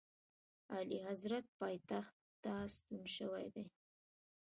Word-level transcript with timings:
اعلیحضرت 0.75 1.45
پایتخت 1.59 2.15
ته 2.43 2.53
ستون 2.75 3.03
شوی 3.15 3.47
دی. 3.53 3.65